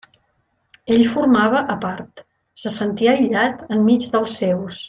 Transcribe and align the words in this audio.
Ell 0.95 1.03
formava 1.11 1.61
a 1.75 1.77
part, 1.85 2.25
se 2.65 2.75
sentia 2.79 3.15
aïllat 3.19 3.65
enmig 3.79 4.13
dels 4.17 4.39
seus. 4.43 4.79